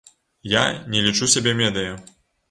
[0.53, 0.61] Я
[0.95, 1.93] не лічу сябе медыя.